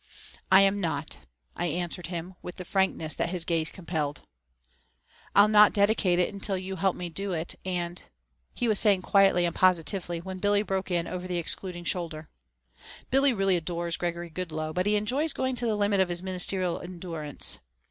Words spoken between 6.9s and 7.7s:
me do it